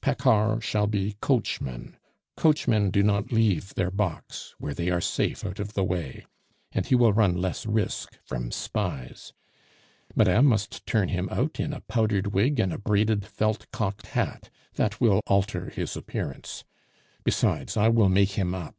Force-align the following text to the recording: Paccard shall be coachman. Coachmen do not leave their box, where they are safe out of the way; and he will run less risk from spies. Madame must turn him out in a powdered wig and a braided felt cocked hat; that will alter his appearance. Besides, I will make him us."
Paccard 0.00 0.62
shall 0.62 0.86
be 0.86 1.16
coachman. 1.20 1.96
Coachmen 2.36 2.92
do 2.92 3.02
not 3.02 3.32
leave 3.32 3.74
their 3.74 3.90
box, 3.90 4.54
where 4.56 4.72
they 4.72 4.88
are 4.88 5.00
safe 5.00 5.44
out 5.44 5.58
of 5.58 5.74
the 5.74 5.82
way; 5.82 6.26
and 6.70 6.86
he 6.86 6.94
will 6.94 7.12
run 7.12 7.34
less 7.36 7.66
risk 7.66 8.16
from 8.24 8.52
spies. 8.52 9.32
Madame 10.14 10.46
must 10.46 10.86
turn 10.86 11.08
him 11.08 11.28
out 11.32 11.58
in 11.58 11.72
a 11.72 11.80
powdered 11.80 12.28
wig 12.28 12.60
and 12.60 12.72
a 12.72 12.78
braided 12.78 13.26
felt 13.26 13.68
cocked 13.72 14.06
hat; 14.06 14.48
that 14.74 15.00
will 15.00 15.22
alter 15.26 15.70
his 15.70 15.96
appearance. 15.96 16.62
Besides, 17.24 17.76
I 17.76 17.88
will 17.88 18.08
make 18.08 18.30
him 18.38 18.54
us." 18.54 18.74